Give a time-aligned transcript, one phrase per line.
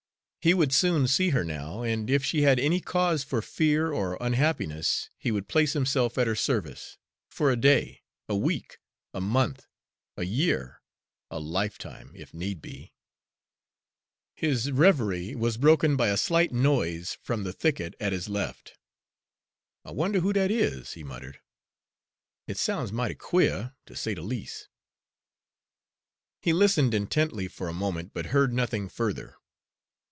[0.43, 4.17] He would soon see her now, and if she had any cause for fear or
[4.19, 6.97] unhappiness, he would place himself at her service
[7.29, 8.79] for a day, a week,
[9.13, 9.67] a month,
[10.17, 10.81] a year,
[11.29, 12.91] a lifetime, if need be.
[14.33, 18.79] His reverie was broken by a slight noise from the thicket at his left.
[19.85, 21.39] "I wonder who dat is?" he muttered.
[22.47, 24.69] "It soun's mighty quare, ter say de leas'."
[26.41, 29.35] He listened intently for a moment, but heard nothing further.